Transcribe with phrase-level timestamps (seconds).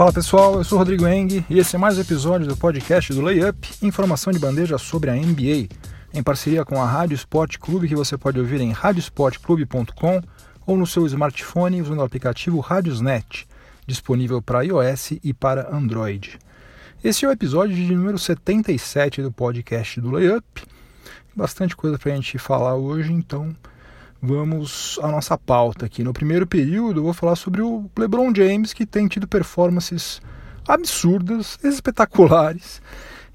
[0.00, 3.20] Fala pessoal, eu sou Rodrigo Eng e esse é mais um episódio do podcast do
[3.20, 5.68] Layup, informação de bandeja sobre a NBA,
[6.14, 10.22] em parceria com a Rádio Sport Clube que você pode ouvir em radiosportclube.com
[10.66, 13.46] ou no seu smartphone usando o aplicativo Radiosnet,
[13.86, 16.38] disponível para iOS e para Android.
[17.04, 20.62] Esse é o episódio de número 77 do podcast do Layup.
[21.36, 23.54] Bastante coisa para a gente falar hoje, então
[24.22, 26.04] vamos à nossa pauta aqui.
[26.04, 30.20] No primeiro período, eu vou falar sobre o LeBron James, que tem tido performances
[30.68, 32.82] absurdas, espetaculares,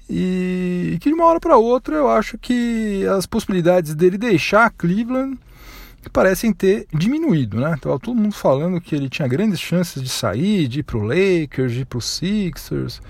[0.08, 5.38] e que de uma hora para outra eu acho que as possibilidades dele deixar Cleveland
[6.12, 7.76] parecem ter diminuído, né?
[7.80, 11.02] Tava todo mundo falando que ele tinha grandes chances de sair, de ir para o
[11.02, 13.02] Lakers, de ir para o Sixers.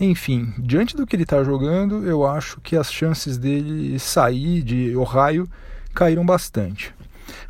[0.00, 4.96] Enfim, diante do que ele está jogando, eu acho que as chances dele sair de
[4.96, 5.46] Ohio
[5.92, 6.94] caíram bastante.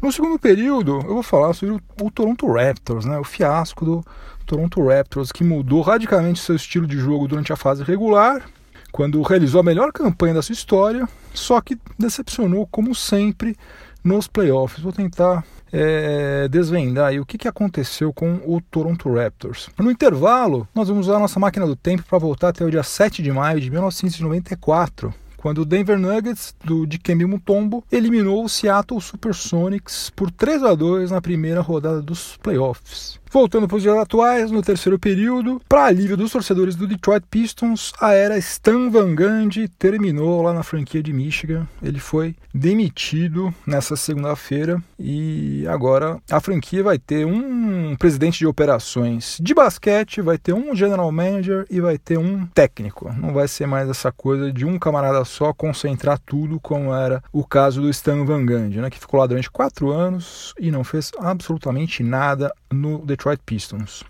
[0.02, 3.18] No segundo período, eu vou falar sobre o, o Toronto Raptors, né?
[3.18, 4.04] o fiasco do
[4.46, 8.42] Toronto Raptors, que mudou radicalmente seu estilo de jogo durante a fase regular,
[8.90, 13.56] quando realizou a melhor campanha da sua história, só que decepcionou, como sempre,
[14.02, 14.82] nos playoffs.
[14.82, 19.68] Vou tentar é, desvendar o que, que aconteceu com o Toronto Raptors.
[19.78, 22.82] No intervalo, nós vamos usar a nossa máquina do tempo para voltar até o dia
[22.82, 29.00] 7 de maio de 1994 quando o Denver Nuggets do Dikembe Mutombo eliminou o Seattle
[29.00, 33.17] Supersonics por 3 a 2 na primeira rodada dos playoffs.
[33.30, 37.92] Voltando para os dias atuais, no terceiro período, para alívio dos torcedores do Detroit Pistons,
[38.00, 41.66] a era Stan Van Gundy terminou lá na franquia de Michigan.
[41.82, 49.38] Ele foi demitido nessa segunda-feira e agora a franquia vai ter um presidente de operações
[49.40, 53.12] de basquete, vai ter um general manager e vai ter um técnico.
[53.12, 57.44] Não vai ser mais essa coisa de um camarada só concentrar tudo, como era o
[57.44, 61.10] caso do Stan Van Gundy, né, que ficou lá durante quatro anos e não fez
[61.18, 64.04] absolutamente nada no Detroit Pistons.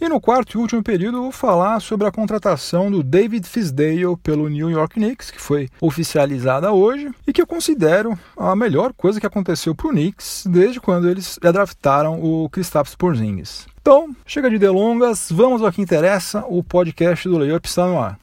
[0.00, 4.48] E no quarto e último período vou falar sobre a contratação do David Fisdale pelo
[4.48, 9.26] New York Knicks, que foi oficializada hoje e que eu considero a melhor coisa que
[9.26, 13.66] aconteceu para o Knicks desde quando eles draftaram o Kristaps Porzingis.
[13.80, 18.18] Então, chega de delongas, vamos ao que interessa, o podcast do Layup está no ar.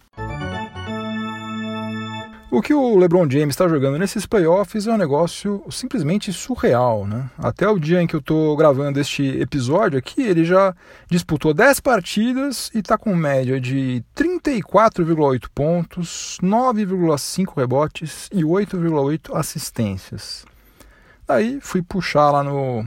[2.53, 7.29] O que o LeBron James está jogando nesses playoffs é um negócio simplesmente surreal, né?
[7.38, 10.75] Até o dia em que eu estou gravando este episódio aqui, ele já
[11.09, 20.45] disputou 10 partidas e está com média de 34,8 pontos, 9,5 rebotes e 8,8 assistências.
[21.25, 22.85] Aí fui puxar lá no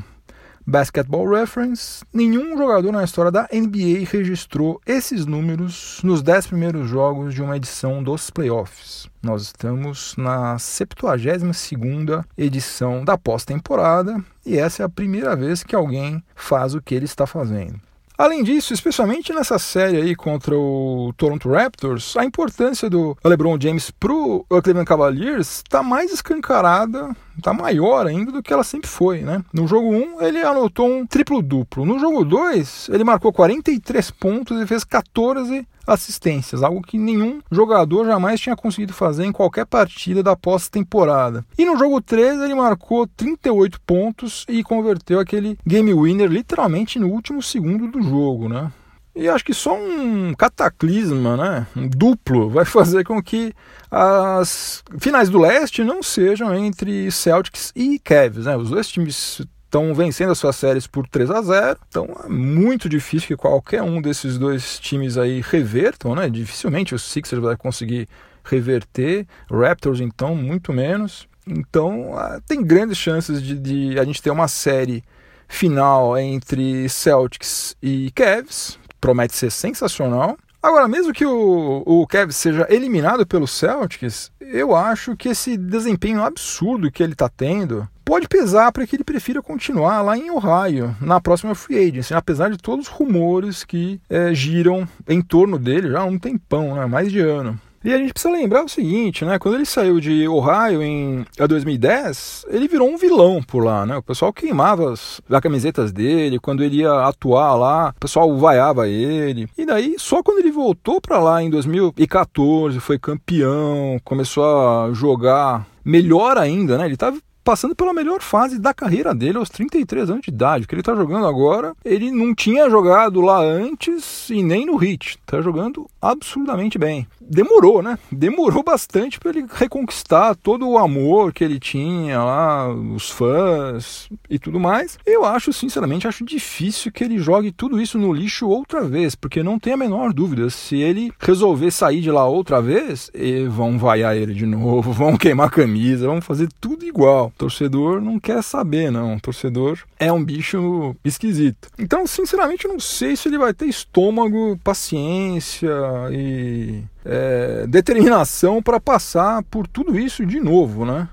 [0.67, 7.35] Basketball Reference, nenhum jogador na história da NBA registrou esses números nos 10 primeiros jogos
[7.35, 9.07] de uma edição dos playoffs.
[9.23, 16.25] Nós estamos na 72ª edição da pós-temporada e essa é a primeira vez que alguém
[16.35, 17.79] faz o que ele está fazendo.
[18.17, 23.91] Além disso, especialmente nessa série aí contra o Toronto Raptors, a importância do LeBron James
[23.91, 29.43] pro Cleveland Cavaliers está mais escancarada, está maior ainda do que ela sempre foi, né?
[29.53, 31.85] No jogo 1, ele anotou um triplo-duplo.
[31.85, 38.07] No jogo 2, ele marcou 43 pontos e fez 14 assistências, algo que nenhum jogador
[38.07, 41.45] jamais tinha conseguido fazer em qualquer partida da pós-temporada.
[41.59, 47.09] E no jogo 3 ele marcou 38 pontos e converteu aquele game winner literalmente no
[47.09, 48.73] último segundo do jogo, né?
[49.17, 53.55] E acho que só um cataclisma, né, um duplo, vai fazer com que
[53.89, 58.47] as finais do leste não sejam entre Celtics e Cavs.
[58.47, 58.57] Né?
[58.57, 59.41] Os dois times
[59.75, 63.83] estão vencendo as suas séries por 3 a 0 então é muito difícil que qualquer
[63.83, 66.31] um desses dois times aí revertam, né?
[66.31, 68.09] Dificilmente o Sixers vai conseguir
[68.45, 71.27] reverter, Raptors então muito menos.
[71.45, 75.03] Então ah, tem grandes chances de, de a gente ter uma série
[75.49, 80.39] final entre Celtics e Cavs, promete ser sensacional.
[80.65, 86.91] Agora, mesmo que o, o seja eliminado pelo Celtics, eu acho que esse desempenho absurdo
[86.91, 91.21] que ele está tendo pode pesar para que ele prefira continuar lá em Ohio, na
[91.21, 96.01] próxima free agency, apesar de todos os rumores que é, giram em torno dele já
[96.01, 97.61] há um tempão, né, mais de ano.
[97.85, 99.39] E a gente precisa lembrar o seguinte, né?
[99.39, 103.99] Quando ele saiu de Ohio em 2010, ele virou um vilão por lá, né?
[103.99, 108.89] O pessoal queimava as, as camisetas dele, quando ele ia atuar lá, o pessoal vaiava
[108.89, 109.47] ele.
[109.59, 115.67] E daí, só quando ele voltou para lá em 2014, foi campeão, começou a jogar
[115.85, 116.87] melhor ainda, né?
[116.87, 120.65] Ele estava passando pela melhor fase da carreira dele aos 33 anos de idade.
[120.65, 124.77] O que ele está jogando agora, ele não tinha jogado lá antes e nem no
[124.77, 125.19] Hit.
[125.21, 127.07] Está jogando absurdamente bem.
[127.29, 127.99] Demorou, né?
[128.11, 134.39] Demorou bastante para ele reconquistar todo o amor que ele tinha lá, os fãs e
[134.39, 134.99] tudo mais.
[135.05, 139.43] Eu acho, sinceramente, acho difícil que ele jogue tudo isso no lixo outra vez, porque
[139.43, 140.51] não tem a menor dúvida.
[140.51, 143.11] Se ele resolver sair de lá outra vez,
[143.51, 147.27] vão vaiar ele de novo, vão queimar a camisa, vão fazer tudo igual.
[147.27, 149.17] O torcedor não quer saber, não.
[149.17, 151.69] O torcedor é um bicho esquisito.
[151.79, 155.71] Então, sinceramente, eu não sei se ele vai ter estômago, paciência
[156.11, 161.09] e é, determinação para passar por tudo isso de novo, né?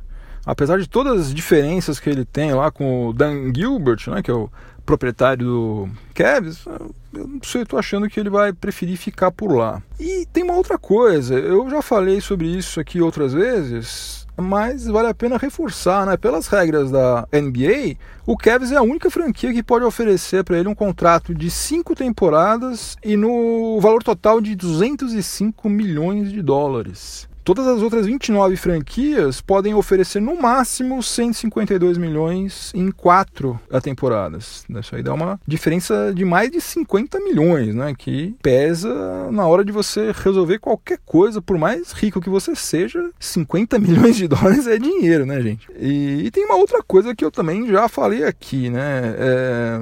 [0.46, 4.32] Apesar de todas as diferenças que ele tem lá com o Dan Gilbert, né, que
[4.32, 4.50] é o
[4.84, 6.66] proprietário do Cavs,
[7.14, 9.82] eu não sei, estou achando que ele vai preferir ficar por lá.
[10.00, 15.08] E tem uma outra coisa, eu já falei sobre isso aqui outras vezes, mas vale
[15.08, 16.18] a pena reforçar, né?
[16.18, 17.96] Pelas regras da NBA,
[18.26, 21.96] o Cavs é a única franquia que pode oferecer para ele um contrato de cinco
[21.96, 27.31] temporadas e no valor total de 205 milhões de dólares.
[27.44, 34.64] Todas as outras 29 franquias podem oferecer no máximo 152 milhões em quatro temporadas.
[34.70, 37.94] Isso aí dá uma diferença de mais de 50 milhões, né?
[37.98, 43.10] Que pesa na hora de você resolver qualquer coisa, por mais rico que você seja,
[43.20, 45.68] 50 milhões de dólares é dinheiro, né, gente?
[45.80, 49.16] E, e tem uma outra coisa que eu também já falei aqui, né?
[49.18, 49.80] É,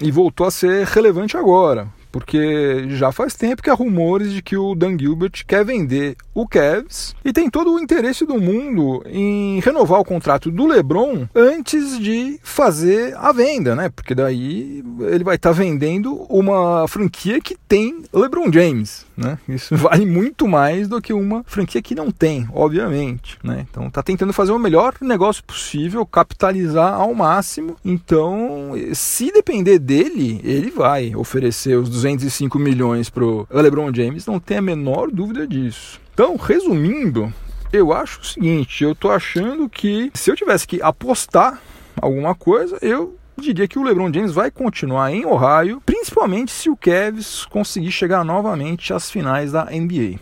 [0.00, 4.56] e voltou a ser relevante agora porque já faz tempo que há rumores de que
[4.56, 9.60] o Dan Gilbert quer vender o Cavs e tem todo o interesse do mundo em
[9.60, 13.88] renovar o contrato do LeBron antes de fazer a venda, né?
[13.88, 19.38] Porque daí ele vai estar tá vendendo uma franquia que tem LeBron James, né?
[19.48, 23.66] Isso vale muito mais do que uma franquia que não tem, obviamente, né?
[23.68, 27.76] Então tá tentando fazer o melhor negócio possível, capitalizar ao máximo.
[27.84, 34.58] Então, se depender dele, ele vai oferecer os 205 milhões pro LeBron James, não tem
[34.58, 36.00] a menor dúvida disso.
[36.14, 37.32] Então, resumindo,
[37.72, 41.60] eu acho o seguinte, eu tô achando que se eu tivesse que apostar
[42.00, 46.76] alguma coisa, eu diria que o LeBron James vai continuar em Ohio, principalmente se o
[46.76, 50.18] Cavs conseguir chegar novamente às finais da NBA.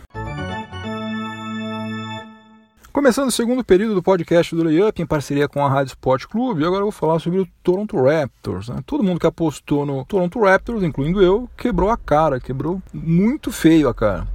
[2.91, 6.65] Começando o segundo período do podcast do Layup em parceria com a Rádio Sport Clube,
[6.65, 8.71] agora eu vou falar sobre o Toronto Raptors.
[8.71, 8.77] Né?
[8.87, 13.89] Todo mundo que apostou no Toronto Raptors, incluindo eu, quebrou a cara, quebrou muito feio
[13.89, 14.27] a cara.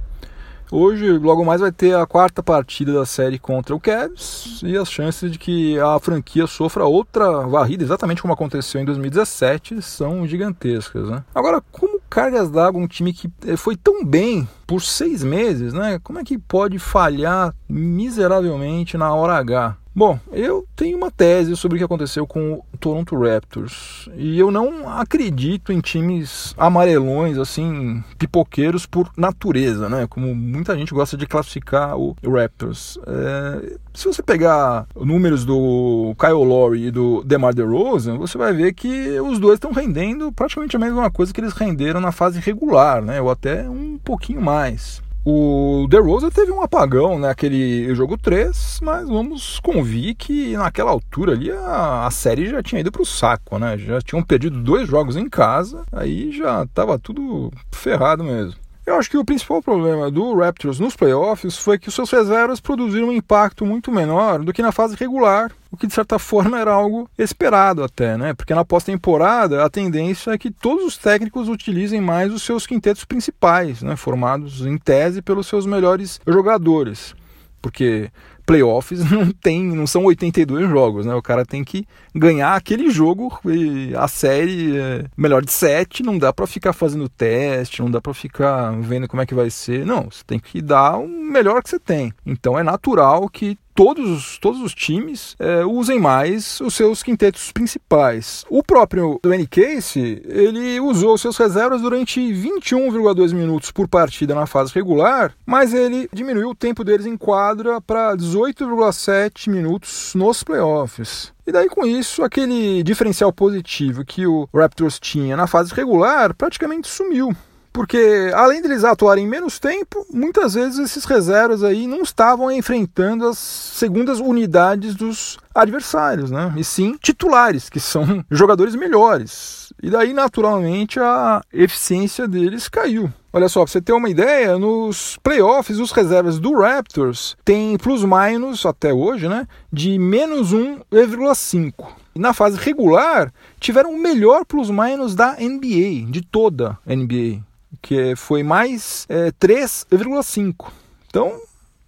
[0.70, 4.90] Hoje, logo mais, vai ter a quarta partida da série contra o Cavs e as
[4.90, 11.08] chances de que a franquia sofra outra varrida, exatamente como aconteceu em 2017, são gigantescas.
[11.08, 11.22] Né?
[11.34, 15.98] Agora, como cargas d'água um time que eh, foi tão bem por seis meses, né?
[15.98, 19.76] Como é que pode falhar miseravelmente na hora H?
[19.96, 24.08] Bom, eu tenho uma tese sobre o que aconteceu com o Toronto Raptors.
[24.16, 30.08] E eu não acredito em times amarelões, assim, pipoqueiros por natureza, né?
[30.08, 32.98] Como muita gente gosta de classificar o Raptors.
[33.06, 38.74] É, se você pegar números do Kyle Lowry e do DeMar DeRozan, você vai ver
[38.74, 43.00] que os dois estão rendendo praticamente a mesma coisa que eles renderam na fase regular,
[43.00, 43.20] né?
[43.20, 45.00] Ou até um pouquinho mais.
[45.26, 51.32] O DeRozan teve um apagão naquele né, jogo 3, mas vamos convir que naquela altura
[51.32, 53.78] ali a, a série já tinha ido para o saco, né?
[53.78, 58.63] Já tinham perdido dois jogos em casa, aí já estava tudo ferrado mesmo.
[58.86, 62.60] Eu acho que o principal problema do Raptors nos playoffs foi que os seus reservas
[62.60, 66.60] produziram um impacto muito menor do que na fase regular, o que de certa forma
[66.60, 68.34] era algo esperado até, né?
[68.34, 73.06] Porque na pós-temporada a tendência é que todos os técnicos utilizem mais os seus quintetos
[73.06, 73.96] principais, né?
[73.96, 77.14] formados em tese pelos seus melhores jogadores.
[77.62, 78.10] Porque
[78.44, 81.14] playoffs não tem, não são 82 jogos, né?
[81.14, 86.18] O cara tem que ganhar aquele jogo e a série é melhor de 7, não
[86.18, 89.84] dá para ficar fazendo teste, não dá para ficar vendo como é que vai ser.
[89.84, 92.12] Não, você tem que dar o melhor que você tem.
[92.24, 98.44] Então é natural que todos, todos os times é, usem mais os seus quintetos principais.
[98.48, 104.72] O próprio Dwayne Casey, ele usou seus reservas durante 21,2 minutos por partida na fase
[104.74, 111.32] regular, mas ele diminuiu o tempo deles em quadra para 18,7 minutos nos playoffs.
[111.46, 116.88] E daí com isso, aquele diferencial positivo que o Raptors tinha na fase regular praticamente
[116.88, 117.34] sumiu
[117.74, 123.36] porque além deles atuarem menos tempo, muitas vezes esses reservas aí não estavam enfrentando as
[123.36, 126.54] segundas unidades dos adversários, né?
[126.56, 129.72] E sim titulares, que são jogadores melhores.
[129.82, 133.12] E daí, naturalmente, a eficiência deles caiu.
[133.32, 138.64] Olha só, pra você ter uma ideia, nos playoffs, os reservas do Raptors têm plus-minus,
[138.64, 139.48] até hoje, né?
[139.72, 141.72] De menos 1,5.
[142.14, 147.42] E na fase regular, tiveram o melhor plus-minus da NBA, de toda a NBA
[147.84, 150.72] que foi mais é, 3,5.
[151.06, 151.38] Então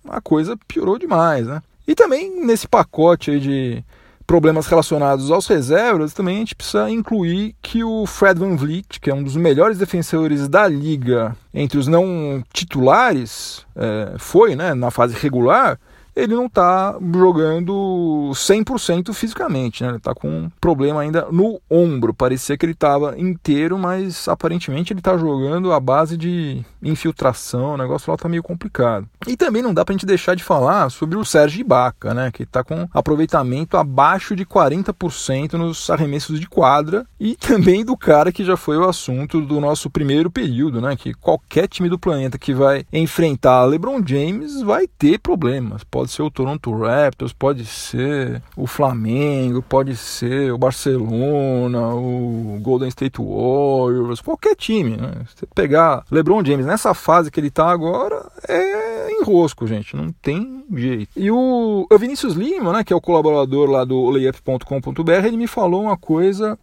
[0.07, 1.63] a coisa piorou demais, né?
[1.89, 3.83] E também nesse pacote de
[4.27, 9.09] problemas relacionados aos reservas, também a gente precisa incluir que o Fred Van Vliet, que
[9.09, 14.91] é um dos melhores defensores da liga entre os não titulares, é, foi né, na
[14.91, 15.81] fase regular,
[16.17, 19.91] ele não está jogando 100% fisicamente, né?
[19.91, 22.15] Ele está com um problema ainda no ombro.
[22.15, 27.75] Parecia que ele estava inteiro, mas aparentemente ele está jogando à base de infiltração.
[27.75, 29.07] O negócio lá está meio complicado.
[29.27, 32.31] E também não dá para a gente deixar de falar sobre o Sérgio Ibaka, né?
[32.31, 37.07] Que está com aproveitamento abaixo de 40% nos arremessos de quadra.
[37.21, 40.97] E também do cara que já foi o assunto do nosso primeiro período, né?
[40.97, 45.85] Que qualquer time do planeta que vai enfrentar LeBron James vai ter problemas.
[45.85, 52.59] Pode pode ser o Toronto Raptors, pode ser o Flamengo, pode ser o Barcelona, o
[52.63, 54.97] Golden State Warriors, qualquer time.
[54.97, 55.13] Né?
[55.27, 60.65] Você pegar LeBron James nessa fase que ele está agora, é enrosco, gente, não tem
[60.75, 61.11] jeito.
[61.17, 65.47] E o, o Vinícius Lima, né, que é o colaborador lá do layup.com.br, ele me
[65.47, 66.59] falou uma coisa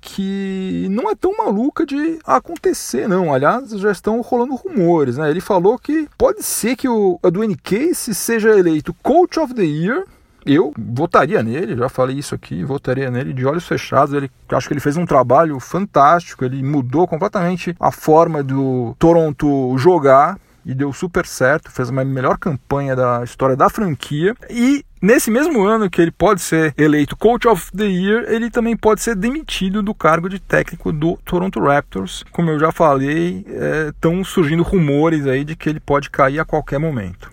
[0.00, 3.32] que não é tão maluca de acontecer, não.
[3.32, 5.30] Aliás, já estão rolando rumores, né?
[5.30, 10.04] Ele falou que pode ser que o Edwin Case seja eleito Coach of the Year.
[10.46, 14.14] Eu votaria nele, já falei isso aqui, votaria nele de olhos fechados.
[14.14, 19.76] Ele acho que ele fez um trabalho fantástico, ele mudou completamente a forma do Toronto
[19.76, 24.34] jogar e deu super certo, fez uma melhor campanha da história da franquia.
[24.50, 28.76] E nesse mesmo ano que ele pode ser eleito Coach of the Year, ele também
[28.76, 32.24] pode ser demitido do cargo de técnico do Toronto Raptors.
[32.32, 33.44] Como eu já falei,
[33.88, 37.30] estão é, surgindo rumores aí de que ele pode cair a qualquer momento.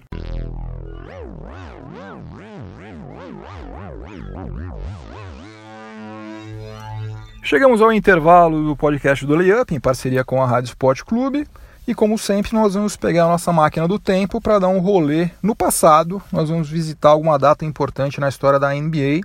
[7.46, 11.48] Chegamos ao intervalo do podcast do Layup em parceria com a Rádio Sport Clube.
[11.88, 15.30] E como sempre, nós vamos pegar a nossa máquina do tempo para dar um rolê
[15.42, 16.20] no passado.
[16.32, 19.22] Nós vamos visitar alguma data importante na história da NBA.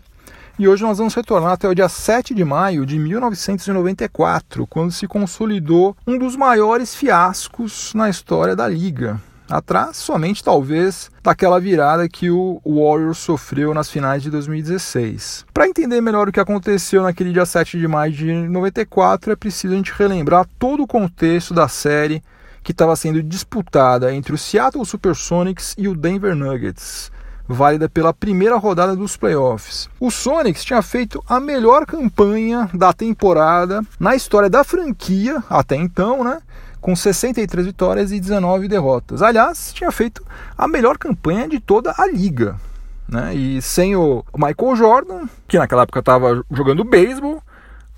[0.59, 5.07] E hoje nós vamos retornar até o dia 7 de maio de 1994, quando se
[5.09, 9.19] consolidou um dos maiores fiascos na história da liga.
[9.49, 15.47] Atrás somente talvez daquela virada que o Warriors sofreu nas finais de 2016.
[15.53, 19.73] Para entender melhor o que aconteceu naquele dia 7 de maio de 94, é preciso
[19.73, 22.23] a gente relembrar todo o contexto da série
[22.63, 27.11] que estava sendo disputada entre o Seattle Supersonics e o Denver Nuggets,
[27.49, 29.89] válida pela primeira rodada dos playoffs.
[29.99, 36.23] O Sonics tinha feito a melhor campanha da temporada na história da franquia até então,
[36.23, 36.41] né?
[36.81, 39.21] Com 63 vitórias e 19 derrotas.
[39.21, 40.25] Aliás, tinha feito
[40.57, 42.57] a melhor campanha de toda a liga.
[43.07, 43.35] Né?
[43.35, 47.30] E sem o Michael Jordan, que naquela época estava jogando beisebol,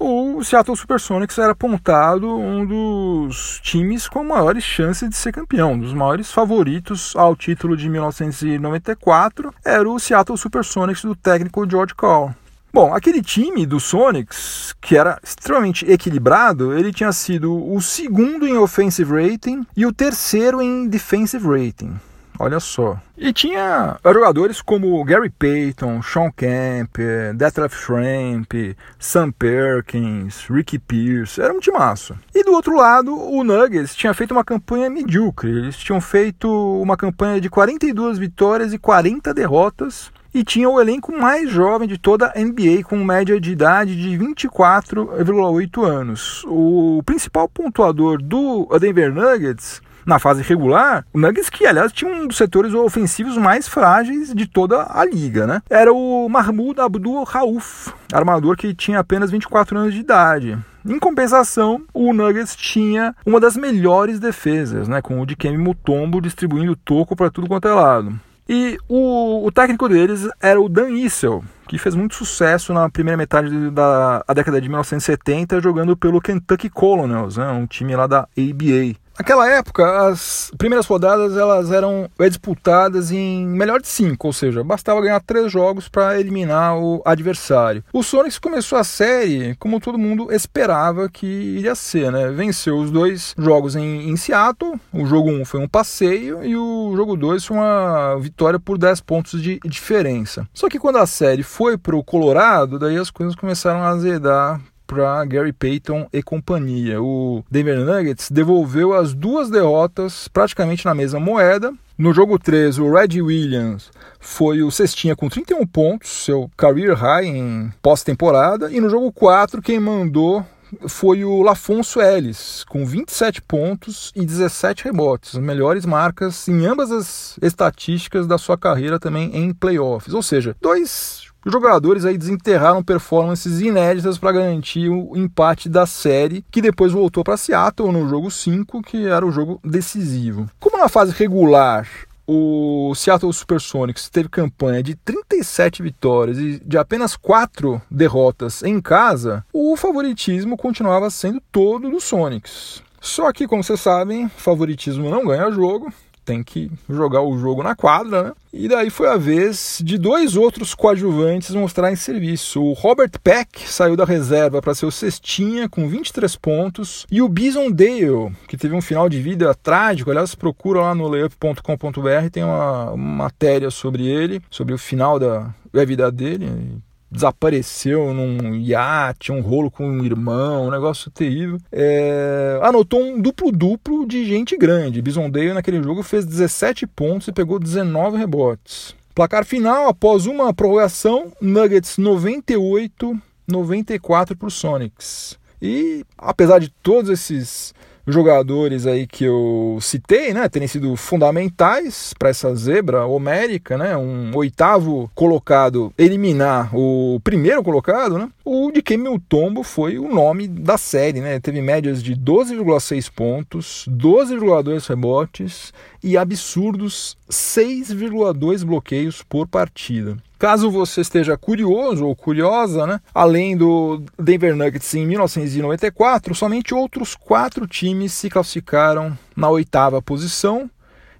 [0.02, 5.78] o Seattle Supersonics era apontado um dos times com maiores chances de ser campeão, um
[5.78, 12.30] dos maiores favoritos ao título de 1994 era o Seattle Supersonics do técnico George Karl.
[12.72, 18.56] Bom, aquele time do Sonics, que era extremamente equilibrado, ele tinha sido o segundo em
[18.56, 21.94] offensive rating e o terceiro em defensive rating.
[22.42, 22.98] Olha só.
[23.16, 26.96] E tinha jogadores como Gary Payton, Sean Kemp,
[27.36, 31.40] Detlef Schrempf, Sam Perkins, Ricky Pierce.
[31.40, 32.18] Era um timaço.
[32.34, 35.50] E do outro lado, o Nuggets tinha feito uma campanha medíocre.
[35.52, 36.48] Eles tinham feito
[36.82, 41.96] uma campanha de 42 vitórias e 40 derrotas e tinha o elenco mais jovem de
[41.96, 46.42] toda a NBA, com média de idade de 24,8 anos.
[46.48, 52.26] O principal pontuador do Denver Nuggets na fase regular, o Nuggets que, aliás, tinha um
[52.26, 55.62] dos setores ofensivos mais frágeis de toda a liga, né?
[55.68, 60.58] Era o Mahmoud Abdul Rauf, armador que tinha apenas 24 anos de idade.
[60.84, 66.74] Em compensação, o Nuggets tinha uma das melhores defesas, né, com o Dikembe Mutombo distribuindo
[66.74, 68.18] toco para tudo quanto é lado.
[68.48, 73.16] E o, o, técnico deles era o Dan Issel, que fez muito sucesso na primeira
[73.16, 78.96] metade da década de 1970 jogando pelo Kentucky Colonels, né, um time lá da ABA.
[79.22, 85.00] Naquela época, as primeiras rodadas elas eram disputadas em melhor de cinco, ou seja, bastava
[85.00, 87.84] ganhar três jogos para eliminar o adversário.
[87.92, 92.32] O Sonics começou a série como todo mundo esperava que iria ser, né?
[92.32, 96.56] Venceu os dois jogos em, em Seattle, o jogo 1 um foi um passeio e
[96.56, 100.48] o jogo 2 foi uma vitória por 10 pontos de diferença.
[100.52, 104.60] Só que quando a série foi para o Colorado, daí as coisas começaram a azedar
[104.92, 107.00] para Gary Payton e companhia.
[107.00, 111.72] O Denver Nuggets devolveu as duas derrotas praticamente na mesma moeda.
[111.96, 117.26] No jogo 3, o Red Williams foi o cestinha com 31 pontos, seu career high
[117.26, 118.70] em pós-temporada.
[118.70, 120.44] E no jogo 4, quem mandou
[120.88, 126.90] foi o Lafonso Ellis, com 27 pontos e 17 rebotes, as melhores marcas em ambas
[126.90, 130.14] as estatísticas da sua carreira também em playoffs.
[130.14, 136.62] Ou seja, dois jogadores aí desenterraram performances inéditas para garantir o empate da série, que
[136.62, 140.48] depois voltou para Seattle no jogo 5, que era o jogo decisivo.
[140.60, 141.88] Como na fase regular
[142.26, 149.44] o Seattle Supersonics teve campanha de 37 vitórias e de apenas 4 derrotas em casa,
[149.52, 152.82] o favoritismo continuava sendo todo do Sonics.
[153.00, 155.92] Só que, como vocês sabem, favoritismo não ganha jogo
[156.24, 158.32] tem que jogar o jogo na quadra, né?
[158.52, 162.62] E daí foi a vez de dois outros coadjuvantes mostrar em serviço.
[162.62, 167.28] O Robert Peck saiu da reserva para ser o cestinha com 23 pontos e o
[167.28, 172.44] Bison Dale, que teve um final de vida trágico, aliás, procura lá no layup.com.br, tem
[172.44, 179.42] uma matéria sobre ele, sobre o final da, da vida dele desapareceu num iate, um
[179.42, 181.58] rolo com um irmão, um negócio terrível.
[181.70, 185.02] É, anotou um duplo-duplo de gente grande.
[185.02, 188.96] Bisondeio naquele jogo fez 17 pontos e pegou 19 rebotes.
[189.14, 195.38] Placar final, após uma prorrogação, Nuggets 98, 94 para o Sonics.
[195.60, 197.74] E apesar de todos esses
[198.06, 204.30] jogadores aí que eu citei, né, terem sido fundamentais para essa zebra homérica, né, um
[204.34, 210.76] oitavo colocado eliminar o primeiro colocado, né, o de Dikembe Mutombo foi o nome da
[210.76, 215.72] série, né, teve médias de 12,6 pontos, 12,2 rebotes
[216.02, 220.16] e absurdos 6,2 bloqueios por partida.
[220.38, 223.00] Caso você esteja curioso ou curiosa, né?
[223.14, 230.68] além do Denver Nuggets em 1994, somente outros quatro times se classificaram na oitava posição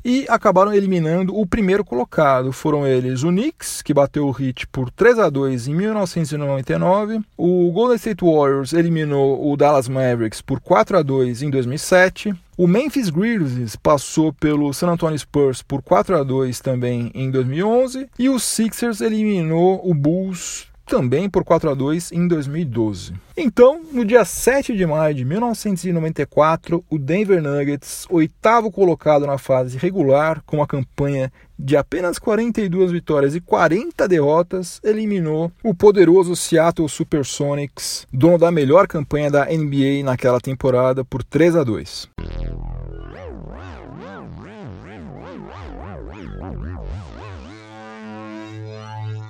[0.05, 2.53] e acabaram eliminando o primeiro colocado.
[2.53, 7.71] Foram eles o Knicks, que bateu o Heat por 3 a 2 em 1999, o
[7.73, 13.09] Golden State Warriors eliminou o Dallas Mavericks por 4 a 2 em 2007, o Memphis
[13.09, 18.39] Grizzlies passou pelo San Antonio Spurs por 4 a 2 também em 2011 e o
[18.39, 23.15] Sixers eliminou o Bulls também por 4 a 2 em 2012.
[23.37, 29.79] Então, no dia 7 de maio de 1994, o Denver Nuggets, oitavo colocado na fase
[29.79, 36.89] regular, com uma campanha de apenas 42 vitórias e 40 derrotas, eliminou o poderoso Seattle
[36.89, 42.09] Supersonics, dono da melhor campanha da NBA naquela temporada, por 3 a 2.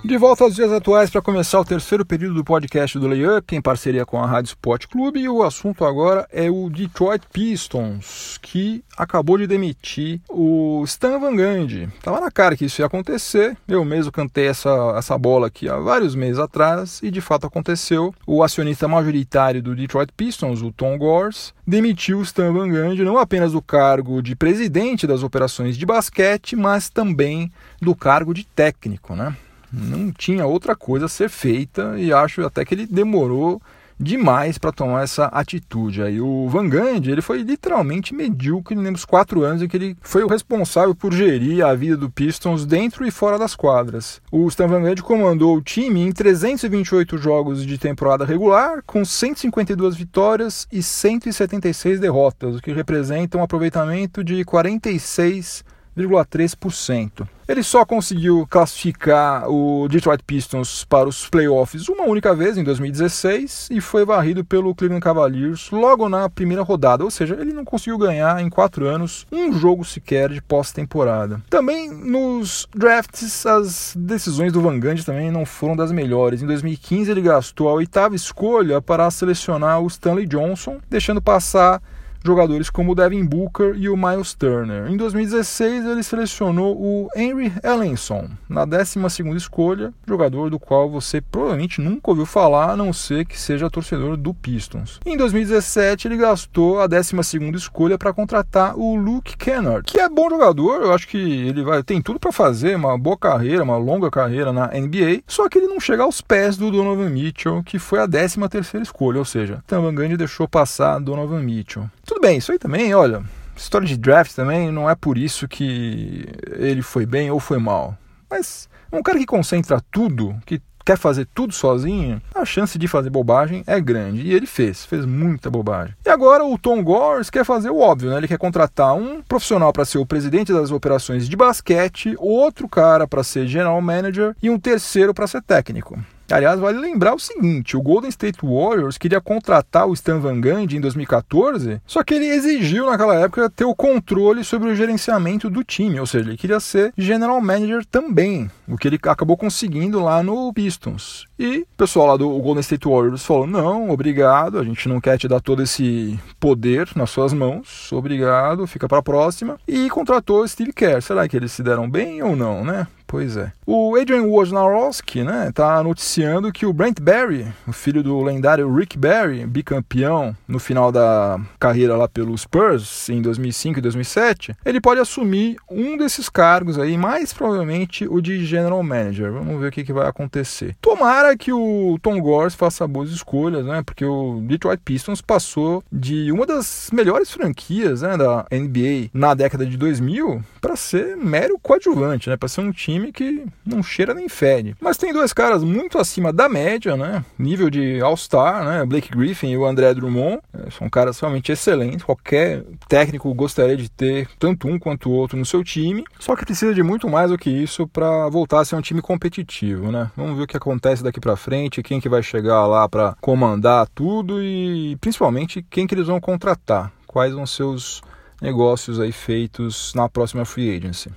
[0.03, 3.61] De volta aos dias atuais para começar o terceiro período do podcast do Layup, em
[3.61, 8.83] parceria com a Rádio Sport Clube, e o assunto agora é o Detroit Pistons, que
[8.97, 11.87] acabou de demitir o Stan Van Gundy.
[12.01, 15.77] Tava na cara que isso ia acontecer, eu mesmo cantei essa, essa bola aqui há
[15.77, 18.13] vários meses atrás, e de fato aconteceu.
[18.27, 23.17] O acionista majoritário do Detroit Pistons, o Tom Gores, demitiu o Stan Van Gundy não
[23.17, 27.49] apenas do cargo de presidente das operações de basquete, mas também
[27.81, 29.33] do cargo de técnico, né?
[29.73, 33.59] Não tinha outra coisa a ser feita e acho até que ele demorou
[33.99, 36.01] demais para tomar essa atitude.
[36.01, 40.23] Aí o Van Gundy, ele foi literalmente medíocre nos quatro anos em que ele foi
[40.23, 44.21] o responsável por gerir a vida do Pistons dentro e fora das quadras.
[44.31, 49.95] O Stan Van Gundy comandou o time em 328 jogos de temporada regular, com 152
[49.95, 55.63] vitórias e 176 derrotas, o que representa um aproveitamento de 46
[55.97, 57.27] 0,3%.
[57.47, 63.67] Ele só conseguiu classificar o Detroit Pistons para os playoffs uma única vez, em 2016,
[63.69, 67.97] e foi varrido pelo Cleveland Cavaliers logo na primeira rodada, ou seja, ele não conseguiu
[67.97, 71.41] ganhar em quatro anos um jogo sequer de pós-temporada.
[71.49, 76.41] Também nos drafts, as decisões do Van Gundy também não foram das melhores.
[76.41, 81.81] Em 2015, ele gastou a oitava escolha para selecionar o Stanley Johnson, deixando passar
[82.23, 84.87] jogadores como o Devin Booker e o Miles Turner.
[84.89, 88.99] Em 2016, ele selecionou o Henry Ellenson, na 12
[89.35, 94.15] escolha, jogador do qual você provavelmente nunca ouviu falar, a não ser que seja torcedor
[94.17, 94.99] do Pistons.
[95.05, 97.15] Em 2017, ele gastou a 12
[97.55, 101.83] escolha para contratar o Luke Kennard, que é bom jogador, eu acho que ele vai
[101.83, 105.67] tem tudo para fazer uma boa carreira, uma longa carreira na NBA, só que ele
[105.67, 108.39] não chega aos pés do Donovan Mitchell, que foi a 13
[108.81, 111.89] escolha, ou seja, Gundy deixou passar Donovan Mitchell.
[112.13, 113.23] Tudo bem, isso aí também, olha,
[113.57, 117.97] história de draft também não é por isso que ele foi bem ou foi mal.
[118.29, 123.09] Mas um cara que concentra tudo, que quer fazer tudo sozinho, a chance de fazer
[123.09, 124.21] bobagem é grande.
[124.21, 125.95] E ele fez, fez muita bobagem.
[126.05, 128.17] E agora o Tom Gores quer fazer o óbvio, né?
[128.17, 133.07] Ele quer contratar um profissional para ser o presidente das operações de basquete, outro cara
[133.07, 135.97] para ser general manager e um terceiro para ser técnico.
[136.33, 140.77] Aliás, vale lembrar o seguinte: o Golden State Warriors queria contratar o Stan Van Gundy
[140.77, 145.63] em 2014, só que ele exigiu naquela época ter o controle sobre o gerenciamento do
[145.63, 150.23] time, ou seja, ele queria ser general manager também, o que ele acabou conseguindo lá
[150.23, 151.27] no Pistons.
[151.37, 155.17] E o pessoal lá do Golden State Warriors falou: não, obrigado, a gente não quer
[155.17, 159.59] te dar todo esse poder nas suas mãos, obrigado, fica para a próxima.
[159.67, 161.01] E contratou Steve Kerr.
[161.01, 162.87] Será que eles se deram bem ou não, né?
[163.13, 163.51] Pois é.
[163.63, 168.97] O Adrian Wojnarowski, né, tá noticiando que o Brent Barry, o filho do lendário Rick
[168.97, 174.99] Barry, bicampeão no final da carreira lá pelo Spurs em 2005 e 2007, ele pode
[174.99, 179.31] assumir um desses cargos aí, mais provavelmente o de General Manager.
[179.31, 180.75] Vamos ver o que, que vai acontecer.
[180.81, 186.31] Tomara que o Tom Gores faça boas escolhas, né, porque o Detroit Pistons passou de
[186.31, 192.27] uma das melhores franquias, né, da NBA na década de 2000 para ser mero coadjuvante,
[192.27, 194.75] né, para ser um time time que não cheira nem fede.
[194.79, 197.25] Mas tem dois caras muito acima da média, né?
[197.37, 198.85] Nível de All-Star, né?
[198.85, 200.39] Blake Griffin e o André Drummond.
[200.53, 202.03] É, são caras realmente excelentes.
[202.03, 206.03] Qualquer técnico gostaria de ter tanto um quanto o outro no seu time.
[206.19, 209.01] Só que precisa de muito mais do que isso para voltar a ser um time
[209.01, 210.09] competitivo, né?
[210.15, 213.87] Vamos ver o que acontece daqui para frente, quem que vai chegar lá para comandar
[213.93, 216.91] tudo e principalmente quem que eles vão contratar.
[217.07, 218.01] Quais vão ser os
[218.41, 221.09] negócios aí feitos na próxima free agency.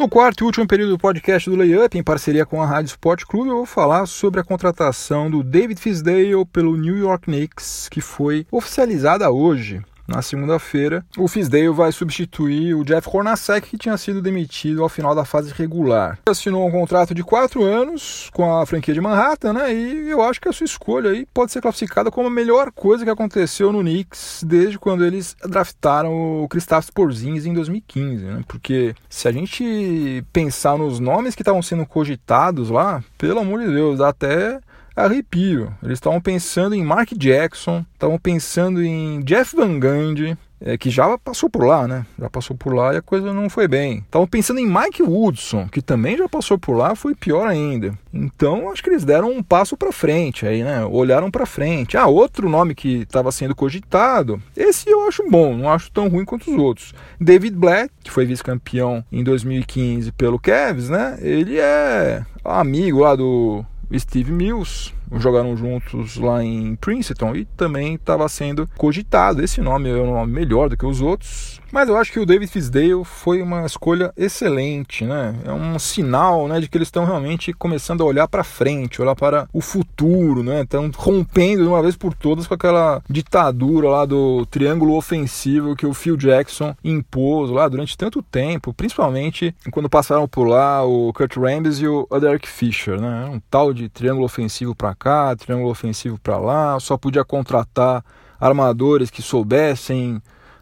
[0.00, 3.26] No quarto e último período do podcast do Layup, em parceria com a Rádio Sport
[3.26, 8.00] Clube, eu vou falar sobre a contratação do David Fisdale pelo New York Knicks, que
[8.00, 14.20] foi oficializada hoje na segunda-feira, o Fisdale vai substituir o Jeff Hornacek, que tinha sido
[14.20, 16.18] demitido ao final da fase regular.
[16.26, 19.72] Assinou um contrato de quatro anos com a franquia de Manhattan, né?
[19.72, 23.04] E eu acho que a sua escolha aí pode ser classificada como a melhor coisa
[23.04, 28.44] que aconteceu no Knicks desde quando eles draftaram o Kristaps Porzingis em 2015, né?
[28.48, 33.72] Porque se a gente pensar nos nomes que estavam sendo cogitados lá, pelo amor de
[33.72, 34.60] Deus, dá até
[35.04, 35.72] arrepio.
[35.82, 41.16] Eles estavam pensando em Mark Jackson, estavam pensando em Jeff Van Gundy, é, que já
[41.16, 42.04] passou por lá, né?
[42.18, 43.98] Já passou por lá e a coisa não foi bem.
[43.98, 47.98] Estavam pensando em Mike Woodson, que também já passou por lá, foi pior ainda.
[48.12, 50.84] Então, acho que eles deram um passo para frente aí, né?
[50.84, 51.96] Olharam para frente.
[51.96, 56.24] Ah, outro nome que estava sendo cogitado, esse eu acho bom, não acho tão ruim
[56.24, 56.94] quanto os outros.
[57.18, 61.18] David Black, que foi vice-campeão em 2015 pelo Cavs, né?
[61.22, 63.64] Ele é amigo lá do
[63.98, 69.42] Steve Mills, jogaram juntos lá em Princeton e também estava sendo cogitado.
[69.42, 72.26] Esse nome é um nome melhor do que os outros, mas eu acho que o
[72.26, 75.34] David Fisdale foi uma escolha excelente, né?
[75.44, 79.14] É um sinal, né, de que eles estão realmente começando a olhar para frente, olhar
[79.14, 80.62] para o futuro, né?
[80.62, 85.86] Estão rompendo de uma vez por todas com aquela ditadura lá do triângulo ofensivo que
[85.86, 91.36] o Phil Jackson impôs lá durante tanto tempo, principalmente quando passaram por lá o Kurt
[91.36, 93.26] Rambis e o Derek Fisher, né?
[93.32, 98.04] Um tal de triângulo ofensivo para cá, triângulo ofensivo para lá, só podia contratar
[98.38, 100.20] armadores que soubessem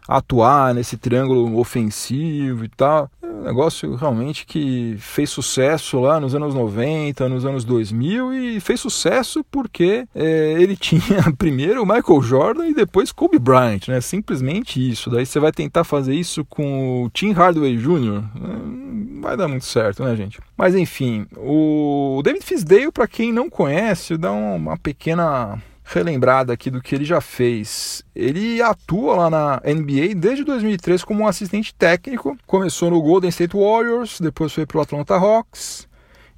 [0.09, 3.11] atuar nesse triângulo ofensivo e tal.
[3.21, 8.59] É um negócio realmente que fez sucesso lá nos anos 90, nos anos 2000 e
[8.59, 14.01] fez sucesso porque é, ele tinha primeiro o Michael Jordan e depois Kobe Bryant, né?
[14.01, 15.11] Simplesmente isso.
[15.11, 18.88] Daí você vai tentar fazer isso com o Tim Hardaway Jr., não
[19.19, 20.39] vai dar muito certo, né, gente?
[20.57, 26.81] Mas enfim, o David Fisdale, para quem não conhece, dá uma pequena relembrada aqui do
[26.81, 28.03] que ele já fez.
[28.15, 32.37] Ele atua lá na NBA desde 2003 como um assistente técnico.
[32.45, 35.87] Começou no Golden State Warriors, depois foi para o Atlanta Hawks,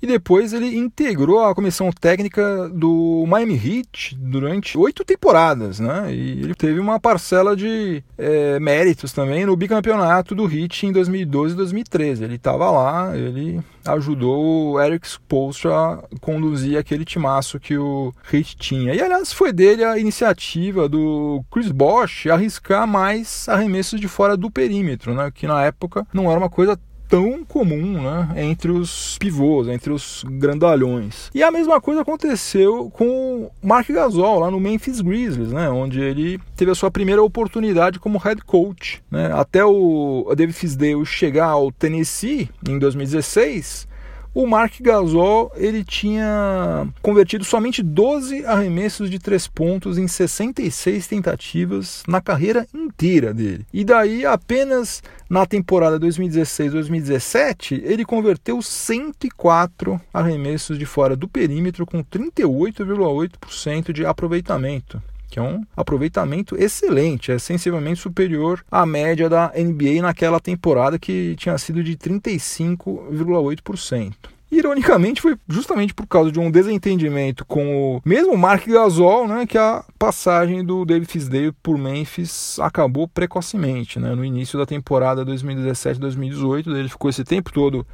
[0.02, 6.14] e depois ele integrou a comissão técnica do Miami Heat durante oito temporadas, né?
[6.14, 11.54] E ele teve uma parcela de é, méritos também no bicampeonato do Heat em 2012
[11.54, 12.24] e 2013.
[12.24, 18.58] Ele estava lá, ele ajudou o Eric Spoelstra a conduzir aquele timaço que o Heat
[18.58, 18.94] tinha.
[18.94, 24.50] E aliás, foi dele a iniciativa do Chris Bosh arriscar mais arremessos de fora do
[24.50, 25.32] perímetro, né?
[25.34, 26.80] Que na época não era uma coisa
[27.12, 31.30] tão comum né, entre os pivôs, entre os grandalhões.
[31.36, 36.40] E a mesma coisa aconteceu com Mark Gasol lá no Memphis Grizzlies, né, onde ele
[36.56, 39.04] teve a sua primeira oportunidade como head coach.
[39.12, 43.90] Né, até o David Fisdale chegar ao Tennessee em 2016,
[44.34, 52.04] o Mark Gasol ele tinha convertido somente 12 arremessos de três pontos em 66 tentativas
[52.08, 53.66] na carreira inteira dele.
[53.74, 62.04] E daí apenas na temporada 2016-2017 ele converteu 104 arremessos de fora do perímetro com
[62.04, 70.02] 38,8% de aproveitamento que é um aproveitamento excelente, é sensivelmente superior à média da NBA
[70.02, 74.14] naquela temporada que tinha sido de 35,8%.
[74.52, 79.58] Ironicamente, foi justamente por causa de um desentendimento com o mesmo Mark Gasol, né, que
[79.58, 86.76] a passagem do David Fisdale por Memphis acabou precocemente, né, no início da temporada 2017-2018.
[86.76, 87.88] Ele ficou esse tempo todo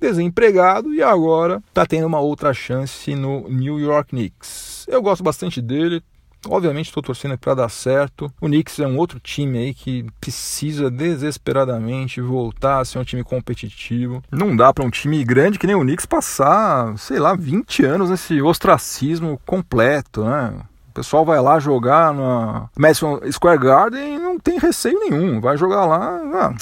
[0.00, 4.86] desempregado e agora está tendo uma outra chance no New York Knicks.
[4.88, 6.02] Eu gosto bastante dele,
[6.46, 8.32] Obviamente estou torcendo para dar certo.
[8.40, 13.24] O Knicks é um outro time aí que precisa desesperadamente voltar a ser um time
[13.24, 14.22] competitivo.
[14.30, 18.10] Não dá para um time grande que nem o Knicks passar, sei lá, 20 anos
[18.10, 20.54] nesse ostracismo completo, né?
[20.90, 25.40] O pessoal vai lá jogar na Madison Square Garden e não tem receio nenhum.
[25.40, 26.54] Vai jogar lá, ah,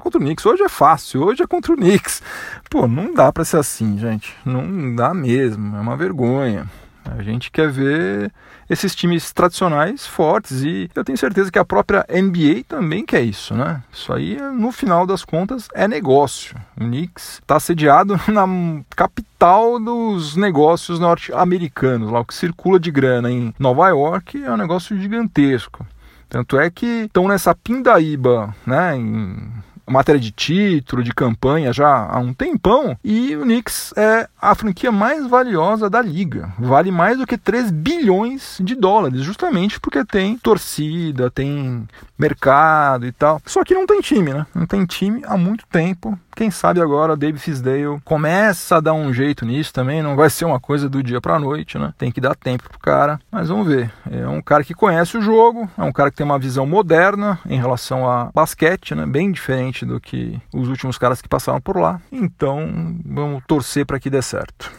[0.00, 0.44] contra o Knicks.
[0.44, 2.22] Hoje é fácil, hoje é contra o Knicks.
[2.68, 4.34] Pô, não dá para ser assim, gente.
[4.44, 6.68] Não dá mesmo, é uma vergonha.
[7.04, 8.32] A gente quer ver
[8.68, 13.54] esses times tradicionais fortes e eu tenho certeza que a própria NBA também quer isso,
[13.54, 13.82] né?
[13.92, 16.56] Isso aí, no final das contas, é negócio.
[16.76, 18.46] O Knicks está sediado na
[18.94, 24.56] capital dos negócios norte-americanos, lá o que circula de grana em Nova York é um
[24.56, 25.86] negócio gigantesco.
[26.28, 29.50] Tanto é que estão nessa pindaíba, né, em
[29.90, 34.92] matéria de título, de campanha já há um tempão, e o Knicks é a franquia
[34.92, 36.52] mais valiosa da liga.
[36.58, 41.86] Vale mais do que 3 bilhões de dólares, justamente porque tem torcida, tem
[42.18, 43.40] mercado e tal.
[43.44, 44.46] Só que não tem time, né?
[44.54, 46.18] Não tem time há muito tempo.
[46.40, 50.02] Quem sabe agora David Fisdale começa a dar um jeito nisso também.
[50.02, 51.92] Não vai ser uma coisa do dia para noite, né?
[51.98, 53.20] Tem que dar tempo pro cara.
[53.30, 53.92] Mas vamos ver.
[54.10, 57.38] É um cara que conhece o jogo, é um cara que tem uma visão moderna
[57.44, 59.04] em relação a basquete, né?
[59.04, 62.00] Bem diferente do que os últimos caras que passaram por lá.
[62.10, 64.72] Então, vamos torcer para que dê certo.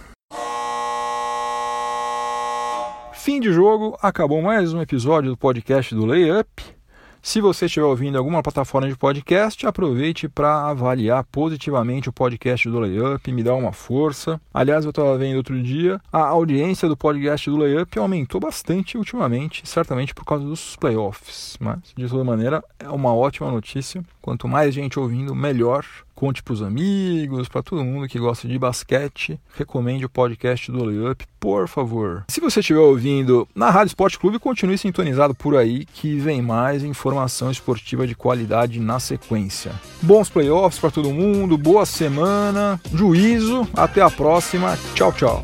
[3.13, 6.81] Fim de jogo, acabou mais um episódio do podcast do Layup.
[7.23, 12.79] Se você estiver ouvindo alguma plataforma de podcast, aproveite para avaliar positivamente o podcast do
[12.79, 14.41] Layup, me dá uma força.
[14.51, 19.62] Aliás, eu estava vendo outro dia, a audiência do podcast do Layup aumentou bastante ultimamente,
[19.65, 21.57] certamente por causa dos playoffs.
[21.60, 24.03] Mas, de toda maneira, é uma ótima notícia.
[24.19, 25.86] Quanto mais gente ouvindo, melhor.
[26.13, 29.39] Conte para os amigos, para todo mundo que gosta de basquete.
[29.55, 32.23] Recomende o podcast do Layup, por favor.
[32.27, 36.84] Se você estiver ouvindo na Rádio Esporte Clube, continue sintonizado por aí que vem mais
[37.12, 39.71] informação esportiva de qualidade na sequência.
[40.02, 44.78] Bons playoffs para todo mundo, boa semana, juízo, até a próxima.
[44.95, 45.43] Tchau, tchau.